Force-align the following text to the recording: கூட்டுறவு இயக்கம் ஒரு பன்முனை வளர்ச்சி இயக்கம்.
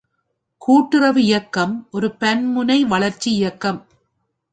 கூட்டுறவு 0.57 1.23
இயக்கம் 1.23 1.87
ஒரு 1.91 2.15
பன்முனை 2.19 2.81
வளர்ச்சி 2.81 3.31
இயக்கம். 3.31 3.79